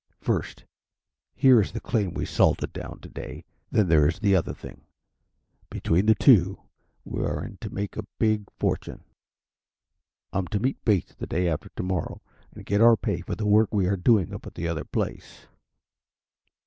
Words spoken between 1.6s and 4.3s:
is the claim we salted down today, then there is